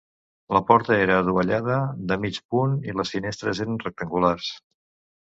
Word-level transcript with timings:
La 0.55 0.61
porta 0.69 0.97
era 1.01 1.17
adovellada 1.25 1.77
de 2.13 2.19
mig 2.25 2.41
punt 2.57 2.75
i 2.91 2.99
les 2.99 3.15
finestres 3.19 3.65
eren 3.67 3.81
rectangulars. 3.89 4.53